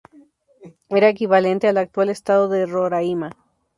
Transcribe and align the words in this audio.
Era 0.89 1.09
equivalente 1.09 1.67
al 1.67 1.77
actual 1.77 2.09
estado 2.09 2.49
de 2.49 2.65
Roraima. 2.65 3.33